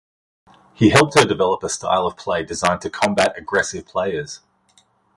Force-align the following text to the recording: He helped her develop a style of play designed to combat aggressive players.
He 0.73 0.89
helped 0.89 1.13
her 1.19 1.25
develop 1.25 1.61
a 1.63 1.69
style 1.69 2.07
of 2.07 2.17
play 2.17 2.41
designed 2.43 2.81
to 2.81 2.89
combat 2.89 3.37
aggressive 3.37 3.85
players. 3.85 4.39